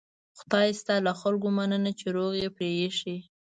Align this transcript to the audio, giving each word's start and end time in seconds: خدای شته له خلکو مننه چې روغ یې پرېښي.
خدای 0.39 0.69
شته 0.79 0.93
له 1.05 1.13
خلکو 1.21 1.47
مننه 1.57 1.91
چې 1.99 2.05
روغ 2.15 2.31
یې 2.43 2.49
پرېښي. 2.57 3.15